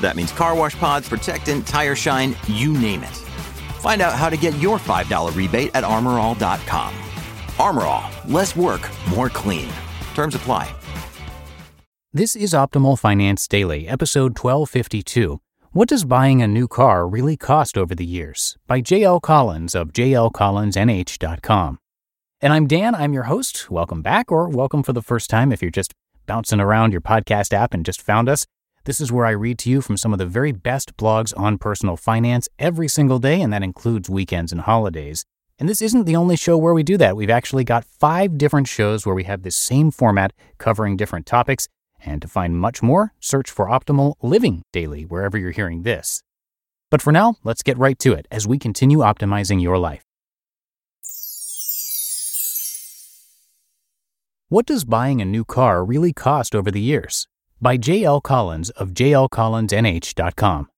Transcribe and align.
That 0.00 0.16
means 0.16 0.32
car 0.32 0.54
wash 0.54 0.76
pods, 0.76 1.08
protectant, 1.08 1.66
tire 1.66 1.94
shine, 1.94 2.36
you 2.46 2.72
name 2.72 3.02
it. 3.02 3.16
Find 3.80 4.02
out 4.02 4.14
how 4.14 4.28
to 4.28 4.36
get 4.36 4.58
your 4.58 4.78
$5 4.78 5.36
rebate 5.36 5.70
at 5.74 5.84
armorall.com. 5.84 6.94
Armor 7.58 7.82
All, 7.82 8.10
less 8.26 8.54
work, 8.56 8.88
more 9.08 9.28
clean. 9.28 9.70
Terms 10.14 10.34
apply. 10.34 10.74
This 12.12 12.34
is 12.34 12.52
Optimal 12.54 12.98
Finance 12.98 13.46
Daily, 13.46 13.86
episode 13.86 14.36
1252. 14.36 15.40
What 15.70 15.88
does 15.88 16.04
buying 16.04 16.42
a 16.42 16.48
new 16.48 16.66
car 16.66 17.06
really 17.06 17.36
cost 17.36 17.78
over 17.78 17.94
the 17.94 18.04
years? 18.04 18.56
By 18.66 18.82
JL 18.82 19.22
Collins 19.22 19.76
of 19.76 19.92
jlcollinsnh.com. 19.92 21.78
And 22.40 22.52
I'm 22.52 22.66
Dan, 22.66 22.96
I'm 22.96 23.12
your 23.12 23.22
host. 23.24 23.70
Welcome 23.70 24.02
back, 24.02 24.32
or 24.32 24.48
welcome 24.48 24.82
for 24.82 24.92
the 24.92 25.02
first 25.02 25.30
time 25.30 25.52
if 25.52 25.62
you're 25.62 25.70
just 25.70 25.92
bouncing 26.26 26.58
around 26.58 26.90
your 26.90 27.00
podcast 27.00 27.52
app 27.52 27.72
and 27.72 27.86
just 27.86 28.02
found 28.02 28.28
us. 28.28 28.44
This 28.84 29.00
is 29.00 29.12
where 29.12 29.26
I 29.26 29.30
read 29.30 29.58
to 29.60 29.70
you 29.70 29.82
from 29.82 29.98
some 29.98 30.14
of 30.14 30.18
the 30.18 30.24
very 30.24 30.52
best 30.52 30.96
blogs 30.96 31.38
on 31.38 31.58
personal 31.58 31.98
finance 31.98 32.48
every 32.58 32.88
single 32.88 33.18
day, 33.18 33.42
and 33.42 33.52
that 33.52 33.62
includes 33.62 34.08
weekends 34.08 34.52
and 34.52 34.62
holidays. 34.62 35.26
And 35.58 35.68
this 35.68 35.82
isn't 35.82 36.04
the 36.04 36.16
only 36.16 36.36
show 36.36 36.56
where 36.56 36.72
we 36.72 36.82
do 36.82 36.96
that. 36.96 37.14
We've 37.14 37.28
actually 37.28 37.64
got 37.64 37.84
five 37.84 38.38
different 38.38 38.68
shows 38.68 39.04
where 39.04 39.14
we 39.14 39.24
have 39.24 39.42
this 39.42 39.56
same 39.56 39.90
format 39.90 40.32
covering 40.56 40.96
different 40.96 41.26
topics. 41.26 41.68
And 42.02 42.22
to 42.22 42.28
find 42.28 42.56
much 42.56 42.82
more, 42.82 43.12
search 43.20 43.50
for 43.50 43.66
Optimal 43.66 44.14
Living 44.22 44.62
Daily 44.72 45.02
wherever 45.04 45.36
you're 45.36 45.50
hearing 45.50 45.82
this. 45.82 46.22
But 46.90 47.02
for 47.02 47.12
now, 47.12 47.34
let's 47.44 47.62
get 47.62 47.76
right 47.76 47.98
to 47.98 48.14
it 48.14 48.26
as 48.30 48.48
we 48.48 48.58
continue 48.58 49.00
optimizing 49.00 49.60
your 49.60 49.76
life. 49.76 50.02
What 54.48 54.64
does 54.64 54.84
buying 54.86 55.20
a 55.20 55.26
new 55.26 55.44
car 55.44 55.84
really 55.84 56.14
cost 56.14 56.54
over 56.54 56.70
the 56.70 56.80
years? 56.80 57.28
By 57.62 57.76
J.L. 57.76 58.22
Collins 58.22 58.70
of 58.70 58.94
jlcollinsnh.com. 58.94 60.68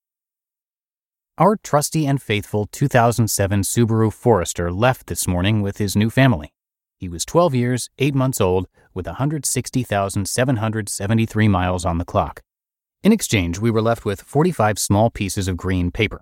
Our 1.38 1.56
trusty 1.62 2.06
and 2.06 2.20
faithful 2.20 2.66
2007 2.72 3.62
Subaru 3.62 4.12
Forester 4.12 4.72
left 4.72 5.06
this 5.06 5.28
morning 5.28 5.62
with 5.62 5.78
his 5.78 5.94
new 5.94 6.10
family. 6.10 6.52
He 6.98 7.08
was 7.08 7.24
12 7.24 7.54
years, 7.54 7.88
8 7.98 8.16
months 8.16 8.40
old, 8.40 8.66
with 8.94 9.06
160,773 9.06 11.48
miles 11.48 11.84
on 11.84 11.98
the 11.98 12.04
clock. 12.04 12.42
In 13.04 13.12
exchange, 13.12 13.60
we 13.60 13.70
were 13.70 13.80
left 13.80 14.04
with 14.04 14.20
45 14.20 14.80
small 14.80 15.08
pieces 15.08 15.46
of 15.46 15.56
green 15.56 15.92
paper. 15.92 16.20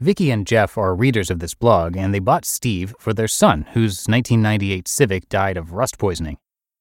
Vicky 0.00 0.32
and 0.32 0.44
Jeff 0.44 0.76
are 0.76 0.92
readers 0.92 1.30
of 1.30 1.38
this 1.38 1.54
blog, 1.54 1.96
and 1.96 2.12
they 2.12 2.18
bought 2.18 2.44
Steve 2.44 2.96
for 2.98 3.12
their 3.12 3.28
son, 3.28 3.64
whose 3.74 4.08
1998 4.08 4.88
Civic 4.88 5.28
died 5.28 5.56
of 5.56 5.72
rust 5.72 5.98
poisoning. 5.98 6.38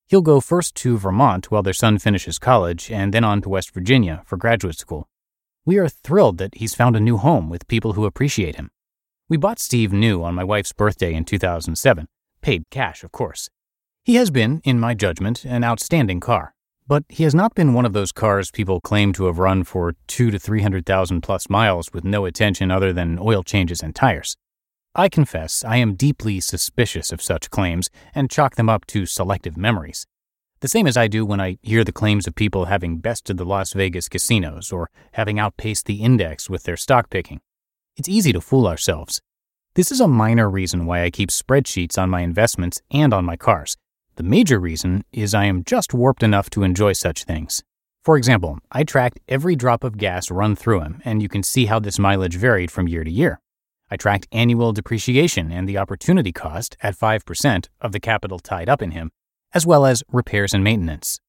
He'll 0.09 0.21
go 0.21 0.41
first 0.41 0.73
to 0.77 0.97
Vermont 0.97 1.51
while 1.51 1.61
their 1.61 1.71
son 1.71 1.99
finishes 1.99 2.39
college, 2.39 2.89
and 2.89 3.13
then 3.13 3.23
on 3.23 3.43
to 3.43 3.49
West 3.49 3.71
Virginia 3.71 4.23
for 4.25 4.37
graduate 4.37 4.79
school. 4.79 5.07
We 5.65 5.77
are 5.77 5.87
thrilled 5.87 6.39
that 6.39 6.55
he's 6.55 6.73
found 6.73 6.95
a 6.95 6.99
new 6.99 7.17
home 7.17 7.47
with 7.47 7.67
people 7.67 7.93
who 7.93 8.05
appreciate 8.05 8.55
him. 8.55 8.71
We 9.29 9.37
bought 9.37 9.59
Steve 9.59 9.93
new 9.93 10.23
on 10.23 10.33
my 10.33 10.43
wife's 10.43 10.73
birthday 10.73 11.13
in 11.13 11.25
2007, 11.25 12.07
paid 12.41 12.63
cash, 12.71 13.03
of 13.03 13.11
course. 13.11 13.51
He 14.03 14.15
has 14.15 14.31
been, 14.31 14.61
in 14.63 14.79
my 14.79 14.95
judgment, 14.95 15.45
an 15.45 15.63
outstanding 15.63 16.19
car, 16.19 16.55
but 16.87 17.03
he 17.07 17.23
has 17.23 17.35
not 17.35 17.53
been 17.53 17.75
one 17.75 17.85
of 17.85 17.93
those 17.93 18.11
cars 18.11 18.49
people 18.49 18.81
claim 18.81 19.13
to 19.13 19.25
have 19.25 19.37
run 19.37 19.63
for 19.63 19.93
two 20.07 20.31
to 20.31 20.39
three 20.39 20.63
hundred 20.63 20.87
thousand 20.87 21.21
plus 21.21 21.51
miles 21.51 21.93
with 21.93 22.03
no 22.03 22.25
attention 22.25 22.71
other 22.71 22.91
than 22.91 23.19
oil 23.19 23.43
changes 23.43 23.83
and 23.83 23.93
tires. 23.93 24.35
I 24.95 25.07
confess 25.07 25.63
I 25.63 25.77
am 25.77 25.93
deeply 25.93 26.39
suspicious 26.39 27.11
of 27.11 27.21
such 27.21 27.51
claims 27.51 27.91
and 28.15 28.29
chalk 28.29 28.55
them 28.55 28.69
up 28.69 28.87
to 28.87 29.05
selective 29.05 29.55
memories. 29.55 30.07
The 30.61 30.67
same 30.67 30.87
as 30.87 30.97
I 30.97 31.07
do 31.07 31.25
when 31.25 31.39
I 31.39 31.59
hear 31.61 31.83
the 31.83 31.91
claims 31.91 32.25
of 32.25 32.33
people 32.33 32.65
having 32.65 32.97
bested 32.97 33.37
the 33.37 33.45
Las 33.45 33.73
Vegas 33.73 34.09
casinos 34.09 34.71
or 34.71 34.89
having 35.13 35.37
outpaced 35.37 35.85
the 35.85 36.01
index 36.01 36.49
with 36.49 36.63
their 36.63 36.75
stock 36.75 37.09
picking. 37.11 37.39
It's 37.97 38.09
easy 38.09 38.33
to 38.33 38.41
fool 38.41 38.67
ourselves. 38.67 39.21
This 39.75 39.91
is 39.91 40.01
a 40.01 40.07
minor 40.07 40.49
reason 40.49 40.87
why 40.87 41.03
I 41.03 41.11
keep 41.11 41.29
spreadsheets 41.29 41.97
on 41.97 42.09
my 42.09 42.21
investments 42.21 42.81
and 42.89 43.13
on 43.13 43.23
my 43.25 43.37
cars. 43.37 43.77
The 44.15 44.23
major 44.23 44.59
reason 44.59 45.05
is 45.13 45.35
I 45.35 45.45
am 45.45 45.63
just 45.63 45.93
warped 45.93 46.23
enough 46.23 46.49
to 46.49 46.63
enjoy 46.63 46.93
such 46.93 47.25
things. 47.25 47.63
For 48.03 48.17
example, 48.17 48.57
I 48.71 48.83
tracked 48.83 49.19
every 49.29 49.55
drop 49.55 49.83
of 49.83 49.97
gas 49.97 50.31
run 50.31 50.55
through 50.55 50.81
him, 50.81 50.99
and 51.05 51.21
you 51.21 51.29
can 51.29 51.43
see 51.43 51.67
how 51.67 51.79
this 51.79 51.99
mileage 51.99 52.35
varied 52.35 52.71
from 52.71 52.87
year 52.87 53.03
to 53.03 53.11
year. 53.11 53.39
I 53.91 53.97
tracked 53.97 54.27
annual 54.31 54.71
depreciation 54.71 55.51
and 55.51 55.67
the 55.67 55.77
opportunity 55.77 56.31
cost 56.31 56.77
at 56.81 56.97
5% 56.97 57.67
of 57.81 57.91
the 57.91 57.99
capital 57.99 58.39
tied 58.39 58.69
up 58.69 58.81
in 58.81 58.91
him, 58.91 59.11
as 59.53 59.65
well 59.65 59.85
as 59.85 60.03
repairs 60.11 60.53
and 60.53 60.63
maintenance. 60.63 61.19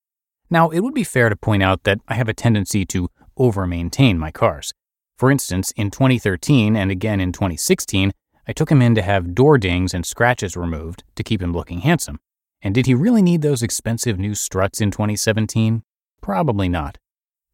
Now, 0.50 0.70
it 0.70 0.80
would 0.80 0.94
be 0.94 1.04
fair 1.04 1.28
to 1.28 1.36
point 1.36 1.62
out 1.62 1.84
that 1.84 2.00
I 2.08 2.14
have 2.14 2.28
a 2.28 2.34
tendency 2.34 2.84
to 2.86 3.08
over 3.36 3.66
maintain 3.66 4.18
my 4.18 4.30
cars. 4.30 4.72
For 5.16 5.30
instance, 5.30 5.72
in 5.76 5.90
2013 5.90 6.76
and 6.76 6.90
again 6.90 7.20
in 7.20 7.32
2016, 7.32 8.12
I 8.48 8.52
took 8.52 8.70
him 8.70 8.82
in 8.82 8.94
to 8.94 9.02
have 9.02 9.34
door 9.34 9.58
dings 9.58 9.94
and 9.94 10.04
scratches 10.04 10.56
removed 10.56 11.04
to 11.14 11.22
keep 11.22 11.40
him 11.40 11.52
looking 11.52 11.80
handsome. 11.80 12.18
And 12.62 12.74
did 12.74 12.86
he 12.86 12.94
really 12.94 13.22
need 13.22 13.42
those 13.42 13.62
expensive 13.62 14.18
new 14.18 14.34
struts 14.34 14.80
in 14.80 14.90
2017? 14.90 15.82
Probably 16.20 16.68
not. 16.68 16.98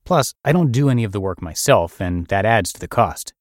Plus, 0.04 0.32
I 0.44 0.52
don't 0.52 0.72
do 0.72 0.88
any 0.88 1.04
of 1.04 1.12
the 1.12 1.20
work 1.20 1.42
myself, 1.42 2.00
and 2.00 2.26
that 2.28 2.44
adds 2.44 2.72
to 2.72 2.80
the 2.80 2.88
cost. 2.88 3.34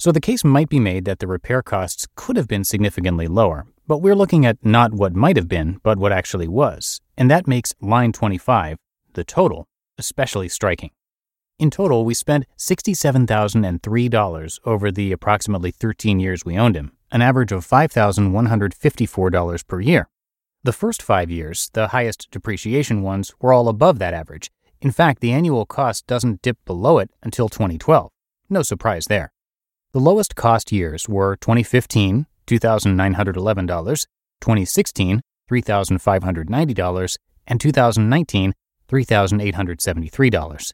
So 0.00 0.10
the 0.12 0.18
case 0.18 0.42
might 0.44 0.70
be 0.70 0.80
made 0.80 1.04
that 1.04 1.18
the 1.18 1.26
repair 1.26 1.60
costs 1.60 2.08
could 2.14 2.38
have 2.38 2.48
been 2.48 2.64
significantly 2.64 3.26
lower, 3.26 3.66
but 3.86 3.98
we're 3.98 4.14
looking 4.14 4.46
at 4.46 4.56
not 4.64 4.94
what 4.94 5.14
might 5.14 5.36
have 5.36 5.46
been, 5.46 5.78
but 5.82 5.98
what 5.98 6.10
actually 6.10 6.48
was. 6.48 7.02
And 7.18 7.30
that 7.30 7.46
makes 7.46 7.74
line 7.82 8.12
25, 8.12 8.78
the 9.12 9.24
total, 9.24 9.68
especially 9.98 10.48
striking. 10.48 10.88
In 11.58 11.68
total, 11.68 12.06
we 12.06 12.14
spent 12.14 12.46
$67,003 12.58 14.58
over 14.64 14.90
the 14.90 15.12
approximately 15.12 15.70
13 15.70 16.18
years 16.18 16.46
we 16.46 16.56
owned 16.56 16.76
him, 16.76 16.92
an 17.12 17.20
average 17.20 17.52
of 17.52 17.66
$5,154 17.66 19.66
per 19.66 19.80
year. 19.80 20.08
The 20.64 20.72
first 20.72 21.02
five 21.02 21.30
years, 21.30 21.68
the 21.74 21.88
highest 21.88 22.30
depreciation 22.30 23.02
ones, 23.02 23.34
were 23.38 23.52
all 23.52 23.68
above 23.68 23.98
that 23.98 24.14
average. 24.14 24.50
In 24.80 24.92
fact, 24.92 25.20
the 25.20 25.32
annual 25.32 25.66
cost 25.66 26.06
doesn't 26.06 26.40
dip 26.40 26.56
below 26.64 26.96
it 26.96 27.10
until 27.22 27.50
2012. 27.50 28.10
No 28.48 28.62
surprise 28.62 29.04
there. 29.04 29.30
The 29.92 29.98
lowest 29.98 30.36
cost 30.36 30.70
years 30.70 31.08
were 31.08 31.34
2015, 31.34 32.26
$2,911, 32.46 34.06
2016, 34.40 35.20
$3,590, 35.50 37.16
and 37.48 37.60
2019, 37.60 38.54
$3,873. 38.88 40.72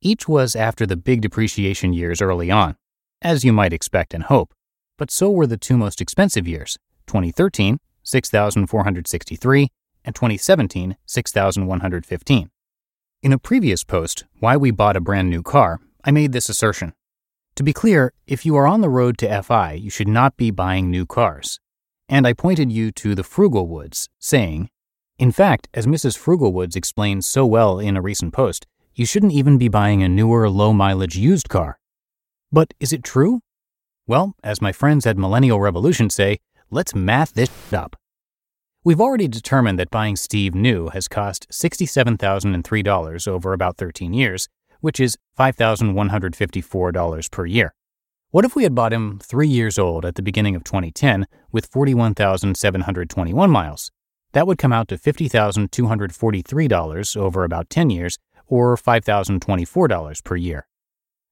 Each 0.00 0.28
was 0.28 0.54
after 0.54 0.86
the 0.86 0.96
big 0.96 1.20
depreciation 1.20 1.92
years 1.92 2.22
early 2.22 2.52
on, 2.52 2.76
as 3.20 3.44
you 3.44 3.52
might 3.52 3.72
expect 3.72 4.14
and 4.14 4.22
hope, 4.22 4.54
but 4.98 5.10
so 5.10 5.32
were 5.32 5.48
the 5.48 5.56
two 5.56 5.76
most 5.76 6.00
expensive 6.00 6.46
years 6.46 6.78
2013, 7.08 7.80
6,463, 8.04 9.68
and 10.04 10.14
2017, 10.14 10.96
6,115. 11.06 12.50
In 13.20 13.32
a 13.32 13.38
previous 13.38 13.82
post, 13.82 14.24
Why 14.38 14.56
We 14.56 14.70
Bought 14.70 14.94
a 14.94 15.00
Brand 15.00 15.28
New 15.28 15.42
Car, 15.42 15.80
I 16.04 16.12
made 16.12 16.30
this 16.30 16.48
assertion. 16.48 16.92
To 17.56 17.62
be 17.62 17.72
clear, 17.72 18.12
if 18.26 18.44
you 18.44 18.56
are 18.56 18.66
on 18.66 18.80
the 18.80 18.88
road 18.88 19.16
to 19.18 19.42
FI, 19.42 19.74
you 19.74 19.88
should 19.88 20.08
not 20.08 20.36
be 20.36 20.50
buying 20.50 20.90
new 20.90 21.06
cars. 21.06 21.60
And 22.08 22.26
I 22.26 22.32
pointed 22.32 22.72
you 22.72 22.90
to 22.92 23.14
the 23.14 23.22
Frugalwoods, 23.22 24.08
saying, 24.18 24.70
In 25.20 25.30
fact, 25.30 25.68
as 25.72 25.86
Mrs. 25.86 26.18
Frugalwoods 26.18 26.74
explained 26.74 27.24
so 27.24 27.46
well 27.46 27.78
in 27.78 27.96
a 27.96 28.02
recent 28.02 28.32
post, 28.32 28.66
you 28.96 29.06
shouldn't 29.06 29.32
even 29.32 29.56
be 29.56 29.68
buying 29.68 30.02
a 30.02 30.08
newer, 30.08 30.50
low 30.50 30.72
mileage 30.72 31.16
used 31.16 31.48
car. 31.48 31.78
But 32.50 32.74
is 32.80 32.92
it 32.92 33.04
true? 33.04 33.40
Well, 34.04 34.34
as 34.42 34.60
my 34.60 34.72
friends 34.72 35.06
at 35.06 35.16
Millennial 35.16 35.60
Revolution 35.60 36.10
say, 36.10 36.40
let's 36.70 36.92
math 36.92 37.34
this 37.34 37.72
up. 37.72 37.94
We've 38.82 39.00
already 39.00 39.28
determined 39.28 39.78
that 39.78 39.90
buying 39.90 40.16
Steve 40.16 40.56
new 40.56 40.88
has 40.88 41.06
cost 41.06 41.48
$67,003 41.50 43.28
over 43.28 43.52
about 43.52 43.76
13 43.76 44.12
years, 44.12 44.48
which 44.84 45.00
is 45.00 45.16
$5,154 45.38 47.30
per 47.30 47.46
year. 47.46 47.74
What 48.32 48.44
if 48.44 48.54
we 48.54 48.64
had 48.64 48.74
bought 48.74 48.92
him 48.92 49.18
three 49.18 49.48
years 49.48 49.78
old 49.78 50.04
at 50.04 50.16
the 50.16 50.22
beginning 50.22 50.54
of 50.54 50.62
2010 50.62 51.26
with 51.50 51.64
41,721 51.64 53.50
miles? 53.50 53.90
That 54.32 54.46
would 54.46 54.58
come 54.58 54.74
out 54.74 54.88
to 54.88 54.98
$50,243 54.98 57.16
over 57.16 57.44
about 57.44 57.70
10 57.70 57.88
years, 57.88 58.18
or 58.46 58.76
$5,024 58.76 60.22
per 60.22 60.36
year. 60.36 60.66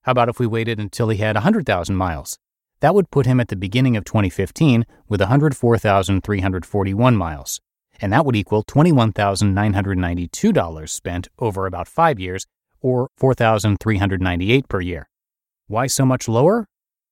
How 0.04 0.12
about 0.12 0.30
if 0.30 0.38
we 0.38 0.46
waited 0.46 0.78
until 0.78 1.10
he 1.10 1.18
had 1.18 1.36
100,000 1.36 1.94
miles? 1.94 2.38
That 2.80 2.94
would 2.94 3.10
put 3.10 3.26
him 3.26 3.38
at 3.38 3.48
the 3.48 3.56
beginning 3.56 3.98
of 3.98 4.06
2015 4.06 4.86
with 5.10 5.20
104,341 5.20 7.16
miles, 7.16 7.60
and 8.00 8.14
that 8.14 8.24
would 8.24 8.34
equal 8.34 8.64
$21,992 8.64 10.88
spent 10.88 11.28
over 11.38 11.66
about 11.66 11.86
five 11.86 12.18
years, 12.18 12.46
or 12.82 13.08
4,398 13.16 14.68
per 14.68 14.80
year. 14.80 15.08
Why 15.68 15.86
so 15.86 16.04
much 16.04 16.28
lower? 16.28 16.66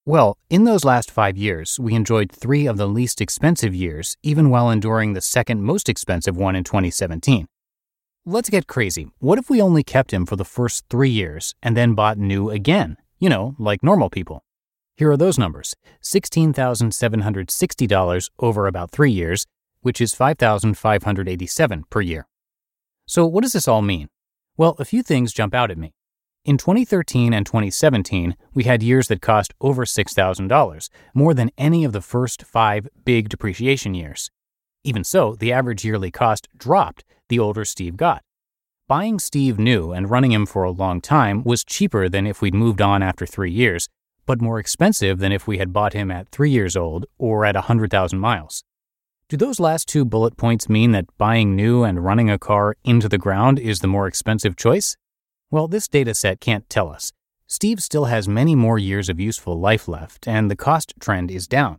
Well, 0.04 0.36
in 0.48 0.64
those 0.64 0.84
last 0.84 1.10
five 1.10 1.36
years, 1.36 1.78
we 1.78 1.94
enjoyed 1.94 2.32
three 2.32 2.66
of 2.66 2.76
the 2.76 2.88
least 2.88 3.20
expensive 3.20 3.74
years, 3.74 4.16
even 4.22 4.50
while 4.50 4.70
enduring 4.70 5.12
the 5.12 5.20
second 5.20 5.62
most 5.62 5.88
expensive 5.88 6.36
one 6.36 6.56
in 6.56 6.64
2017. 6.64 7.46
Let's 8.26 8.50
get 8.50 8.66
crazy. 8.66 9.12
What 9.18 9.38
if 9.38 9.48
we 9.48 9.62
only 9.62 9.82
kept 9.82 10.12
him 10.12 10.26
for 10.26 10.36
the 10.36 10.44
first 10.44 10.84
three 10.90 11.08
years 11.08 11.54
and 11.62 11.76
then 11.76 11.94
bought 11.94 12.18
new 12.18 12.50
again? 12.50 12.96
You 13.18 13.28
know, 13.28 13.54
like 13.58 13.82
normal 13.82 14.10
people. 14.10 14.44
Here 14.96 15.10
are 15.10 15.16
those 15.16 15.38
numbers 15.38 15.74
$16,760 16.02 18.30
over 18.38 18.66
about 18.66 18.90
three 18.90 19.10
years, 19.10 19.46
which 19.80 20.00
is 20.00 20.14
5,587 20.14 21.84
per 21.88 22.00
year. 22.02 22.26
So, 23.06 23.26
what 23.26 23.42
does 23.42 23.54
this 23.54 23.66
all 23.66 23.80
mean? 23.80 24.08
Well, 24.60 24.76
a 24.78 24.84
few 24.84 25.02
things 25.02 25.32
jump 25.32 25.54
out 25.54 25.70
at 25.70 25.78
me. 25.78 25.94
In 26.44 26.58
2013 26.58 27.32
and 27.32 27.46
2017, 27.46 28.36
we 28.52 28.64
had 28.64 28.82
years 28.82 29.08
that 29.08 29.22
cost 29.22 29.54
over 29.58 29.86
$6,000, 29.86 30.90
more 31.14 31.32
than 31.32 31.50
any 31.56 31.82
of 31.82 31.94
the 31.94 32.02
first 32.02 32.42
five 32.42 32.86
big 33.06 33.30
depreciation 33.30 33.94
years. 33.94 34.30
Even 34.84 35.02
so, 35.02 35.34
the 35.34 35.50
average 35.50 35.82
yearly 35.82 36.10
cost 36.10 36.46
dropped 36.54 37.06
the 37.30 37.38
older 37.38 37.64
Steve 37.64 37.96
got. 37.96 38.22
Buying 38.86 39.18
Steve 39.18 39.58
new 39.58 39.92
and 39.92 40.10
running 40.10 40.32
him 40.32 40.44
for 40.44 40.62
a 40.62 40.70
long 40.70 41.00
time 41.00 41.42
was 41.42 41.64
cheaper 41.64 42.10
than 42.10 42.26
if 42.26 42.42
we'd 42.42 42.52
moved 42.52 42.82
on 42.82 43.02
after 43.02 43.24
three 43.24 43.50
years, 43.50 43.88
but 44.26 44.42
more 44.42 44.58
expensive 44.58 45.20
than 45.20 45.32
if 45.32 45.46
we 45.46 45.56
had 45.56 45.72
bought 45.72 45.94
him 45.94 46.10
at 46.10 46.28
three 46.28 46.50
years 46.50 46.76
old 46.76 47.06
or 47.16 47.46
at 47.46 47.54
100,000 47.54 48.18
miles. 48.18 48.62
Do 49.30 49.36
those 49.36 49.60
last 49.60 49.86
two 49.86 50.04
bullet 50.04 50.36
points 50.36 50.68
mean 50.68 50.90
that 50.90 51.06
buying 51.16 51.54
new 51.54 51.84
and 51.84 52.04
running 52.04 52.28
a 52.28 52.36
car 52.36 52.74
into 52.82 53.08
the 53.08 53.16
ground 53.16 53.60
is 53.60 53.78
the 53.78 53.86
more 53.86 54.08
expensive 54.08 54.56
choice? 54.56 54.96
Well, 55.52 55.68
this 55.68 55.86
data 55.86 56.14
set 56.14 56.40
can't 56.40 56.68
tell 56.68 56.88
us. 56.88 57.12
Steve 57.46 57.80
still 57.80 58.06
has 58.06 58.26
many 58.26 58.56
more 58.56 58.76
years 58.76 59.08
of 59.08 59.20
useful 59.20 59.60
life 59.60 59.86
left, 59.86 60.26
and 60.26 60.50
the 60.50 60.56
cost 60.56 60.94
trend 60.98 61.30
is 61.30 61.46
down. 61.46 61.78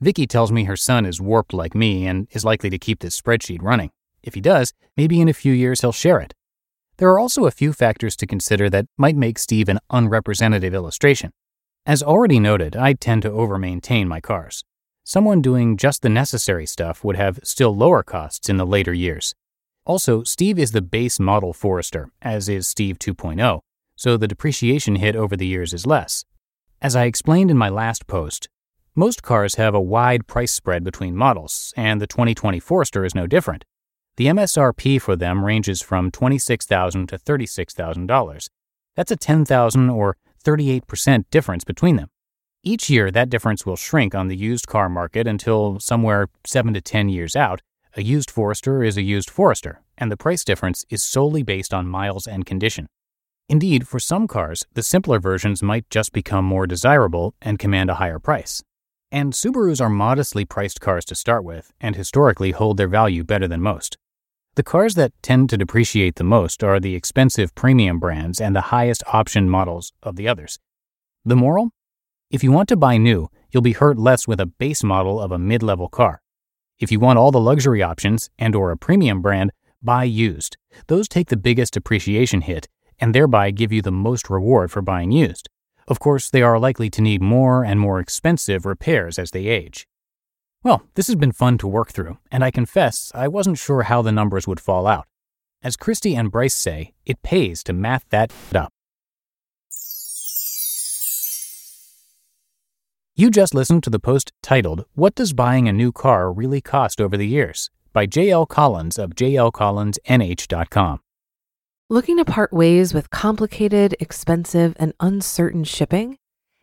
Vicky 0.00 0.26
tells 0.26 0.50
me 0.50 0.64
her 0.64 0.76
son 0.76 1.06
is 1.06 1.20
warped 1.20 1.52
like 1.52 1.76
me 1.76 2.08
and 2.08 2.26
is 2.32 2.44
likely 2.44 2.70
to 2.70 2.78
keep 2.78 2.98
this 2.98 3.20
spreadsheet 3.20 3.62
running. 3.62 3.92
If 4.24 4.34
he 4.34 4.40
does, 4.40 4.74
maybe 4.96 5.20
in 5.20 5.28
a 5.28 5.32
few 5.32 5.52
years 5.52 5.82
he'll 5.82 5.92
share 5.92 6.18
it. 6.18 6.34
There 6.96 7.10
are 7.10 7.20
also 7.20 7.46
a 7.46 7.52
few 7.52 7.72
factors 7.72 8.16
to 8.16 8.26
consider 8.26 8.68
that 8.68 8.86
might 8.98 9.14
make 9.14 9.38
Steve 9.38 9.68
an 9.68 9.78
unrepresentative 9.90 10.74
illustration. 10.74 11.30
As 11.86 12.02
already 12.02 12.40
noted, 12.40 12.74
I 12.74 12.94
tend 12.94 13.22
to 13.22 13.30
over-maintain 13.30 14.08
my 14.08 14.20
cars. 14.20 14.64
Someone 15.04 15.42
doing 15.42 15.76
just 15.76 16.02
the 16.02 16.08
necessary 16.08 16.66
stuff 16.66 17.02
would 17.02 17.16
have 17.16 17.40
still 17.42 17.74
lower 17.74 18.02
costs 18.02 18.48
in 18.48 18.58
the 18.58 18.66
later 18.66 18.92
years. 18.92 19.34
Also, 19.84 20.22
Steve 20.22 20.58
is 20.58 20.72
the 20.72 20.82
base 20.82 21.18
model 21.18 21.52
Forester, 21.52 22.10
as 22.22 22.48
is 22.48 22.68
Steve 22.68 22.98
2.0, 22.98 23.60
so 23.96 24.16
the 24.16 24.28
depreciation 24.28 24.96
hit 24.96 25.16
over 25.16 25.36
the 25.36 25.46
years 25.46 25.74
is 25.74 25.86
less. 25.86 26.24
As 26.82 26.94
I 26.94 27.04
explained 27.04 27.50
in 27.50 27.56
my 27.56 27.68
last 27.68 28.06
post, 28.06 28.48
most 28.94 29.22
cars 29.22 29.54
have 29.54 29.74
a 29.74 29.80
wide 29.80 30.26
price 30.26 30.52
spread 30.52 30.84
between 30.84 31.16
models, 31.16 31.72
and 31.76 32.00
the 32.00 32.06
2020 32.06 32.60
Forester 32.60 33.04
is 33.04 33.14
no 33.14 33.26
different. 33.26 33.64
The 34.16 34.26
MSRP 34.26 35.00
for 35.00 35.16
them 35.16 35.44
ranges 35.44 35.80
from 35.80 36.10
26,000 36.10 37.08
to 37.08 37.18
$36,000. 37.18 38.48
That's 38.96 39.10
a 39.10 39.16
10,000 39.16 39.90
or 39.90 40.16
38% 40.44 41.24
difference 41.30 41.64
between 41.64 41.96
them. 41.96 42.10
Each 42.62 42.90
year, 42.90 43.10
that 43.10 43.30
difference 43.30 43.64
will 43.64 43.76
shrink 43.76 44.14
on 44.14 44.28
the 44.28 44.36
used 44.36 44.66
car 44.66 44.90
market 44.90 45.26
until 45.26 45.80
somewhere 45.80 46.28
7 46.44 46.74
to 46.74 46.80
10 46.82 47.08
years 47.08 47.34
out, 47.34 47.62
a 47.96 48.02
used 48.02 48.30
Forester 48.30 48.82
is 48.82 48.98
a 48.98 49.02
used 49.02 49.30
Forester, 49.30 49.80
and 49.96 50.12
the 50.12 50.16
price 50.16 50.44
difference 50.44 50.84
is 50.90 51.02
solely 51.02 51.42
based 51.42 51.72
on 51.72 51.88
miles 51.88 52.26
and 52.26 52.44
condition. 52.44 52.86
Indeed, 53.48 53.88
for 53.88 53.98
some 53.98 54.28
cars, 54.28 54.66
the 54.74 54.82
simpler 54.82 55.18
versions 55.18 55.62
might 55.62 55.88
just 55.88 56.12
become 56.12 56.44
more 56.44 56.66
desirable 56.66 57.34
and 57.40 57.58
command 57.58 57.88
a 57.88 57.94
higher 57.94 58.18
price. 58.18 58.62
And 59.10 59.32
Subarus 59.32 59.80
are 59.80 59.88
modestly 59.88 60.44
priced 60.44 60.82
cars 60.82 61.06
to 61.06 61.14
start 61.14 61.42
with, 61.42 61.72
and 61.80 61.96
historically 61.96 62.50
hold 62.50 62.76
their 62.76 62.88
value 62.88 63.24
better 63.24 63.48
than 63.48 63.62
most. 63.62 63.96
The 64.56 64.62
cars 64.62 64.96
that 64.96 65.14
tend 65.22 65.48
to 65.48 65.56
depreciate 65.56 66.16
the 66.16 66.24
most 66.24 66.62
are 66.62 66.78
the 66.78 66.94
expensive 66.94 67.54
premium 67.54 67.98
brands 67.98 68.38
and 68.38 68.54
the 68.54 68.68
highest 68.68 69.02
option 69.06 69.48
models 69.48 69.94
of 70.02 70.16
the 70.16 70.28
others. 70.28 70.58
The 71.24 71.36
moral? 71.36 71.70
If 72.30 72.44
you 72.44 72.52
want 72.52 72.68
to 72.68 72.76
buy 72.76 72.96
new, 72.96 73.28
you'll 73.50 73.60
be 73.60 73.72
hurt 73.72 73.98
less 73.98 74.28
with 74.28 74.38
a 74.38 74.46
base 74.46 74.84
model 74.84 75.20
of 75.20 75.32
a 75.32 75.38
mid-level 75.38 75.88
car. 75.88 76.22
If 76.78 76.92
you 76.92 77.00
want 77.00 77.18
all 77.18 77.32
the 77.32 77.40
luxury 77.40 77.82
options 77.82 78.30
and 78.38 78.54
or 78.54 78.70
a 78.70 78.76
premium 78.76 79.20
brand, 79.20 79.50
buy 79.82 80.04
used. 80.04 80.56
Those 80.86 81.08
take 81.08 81.28
the 81.28 81.36
biggest 81.36 81.74
depreciation 81.74 82.42
hit 82.42 82.68
and 83.00 83.12
thereby 83.12 83.50
give 83.50 83.72
you 83.72 83.82
the 83.82 83.90
most 83.90 84.30
reward 84.30 84.70
for 84.70 84.80
buying 84.80 85.10
used. 85.10 85.48
Of 85.88 85.98
course, 85.98 86.30
they 86.30 86.40
are 86.40 86.60
likely 86.60 86.88
to 86.90 87.02
need 87.02 87.20
more 87.20 87.64
and 87.64 87.80
more 87.80 87.98
expensive 87.98 88.64
repairs 88.64 89.18
as 89.18 89.32
they 89.32 89.48
age. 89.48 89.88
Well, 90.62 90.84
this 90.94 91.08
has 91.08 91.16
been 91.16 91.32
fun 91.32 91.58
to 91.58 91.66
work 91.66 91.90
through, 91.90 92.18
and 92.30 92.44
I 92.44 92.52
confess 92.52 93.10
I 93.12 93.26
wasn't 93.26 93.58
sure 93.58 93.82
how 93.82 94.02
the 94.02 94.12
numbers 94.12 94.46
would 94.46 94.60
fall 94.60 94.86
out. 94.86 95.08
As 95.64 95.76
Kristy 95.76 96.16
and 96.16 96.30
Bryce 96.30 96.54
say, 96.54 96.94
it 97.04 97.24
pays 97.24 97.64
to 97.64 97.72
math 97.72 98.04
that 98.10 98.32
up. 98.54 98.72
You 103.20 103.28
just 103.28 103.54
listened 103.54 103.82
to 103.82 103.90
the 103.90 103.98
post 103.98 104.32
titled, 104.42 104.86
What 104.94 105.14
Does 105.14 105.34
Buying 105.34 105.68
a 105.68 105.74
New 105.74 105.92
Car 105.92 106.32
Really 106.32 106.62
Cost 106.62 107.02
Over 107.02 107.18
the 107.18 107.26
Years? 107.26 107.68
by 107.92 108.06
J.L. 108.06 108.46
Collins 108.46 108.98
of 108.98 109.10
jlcollinsnh.com. 109.10 111.00
Looking 111.90 112.16
to 112.16 112.24
part 112.24 112.50
ways 112.50 112.94
with 112.94 113.10
complicated, 113.10 113.94
expensive, 114.00 114.74
and 114.80 114.94
uncertain 115.00 115.64
shipping? 115.64 116.16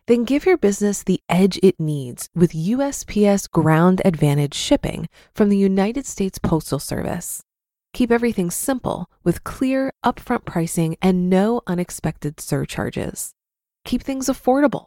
Then 0.08 0.24
give 0.24 0.44
your 0.46 0.56
business 0.56 1.04
the 1.04 1.20
edge 1.28 1.60
it 1.62 1.78
needs 1.78 2.28
with 2.34 2.50
USPS 2.50 3.48
Ground 3.48 4.02
Advantage 4.04 4.54
shipping 4.54 5.08
from 5.36 5.50
the 5.50 5.56
United 5.56 6.06
States 6.06 6.40
Postal 6.40 6.80
Service. 6.80 7.44
Keep 7.92 8.10
everything 8.10 8.50
simple 8.50 9.08
with 9.22 9.44
clear, 9.44 9.92
upfront 10.04 10.44
pricing 10.44 10.96
and 11.00 11.30
no 11.30 11.60
unexpected 11.68 12.40
surcharges. 12.40 13.32
Keep 13.84 14.02
things 14.02 14.26
affordable 14.26 14.86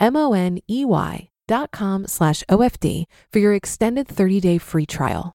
M 0.00 0.16
O 0.16 0.32
N 0.32 0.58
E 0.68 0.84
Y 0.84 1.28
dot 1.46 1.70
com 1.70 2.06
slash 2.06 2.42
OFD 2.48 3.04
for 3.32 3.38
your 3.38 3.54
extended 3.54 4.08
30 4.08 4.40
day 4.40 4.58
free 4.58 4.86
trial. 4.86 5.32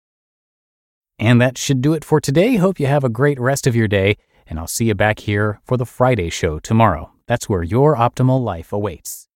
And 1.20 1.40
that 1.40 1.58
should 1.58 1.82
do 1.82 1.94
it 1.94 2.04
for 2.04 2.20
today. 2.20 2.56
Hope 2.56 2.80
you 2.80 2.88
have 2.88 3.04
a 3.04 3.10
great 3.10 3.40
rest 3.40 3.68
of 3.68 3.76
your 3.76 3.88
day, 3.88 4.18
and 4.48 4.60
I'll 4.60 4.68
see 4.68 4.86
you 4.86 4.96
back 4.96 5.20
here 5.20 5.62
for 5.64 5.78
the 5.78 5.86
Friday 5.86 6.30
show 6.30 6.60
tomorrow. 6.60 7.12
That's 7.28 7.48
where 7.48 7.64
your 7.64 7.96
optimal 7.96 8.44
life 8.44 8.74
awaits. 8.74 9.28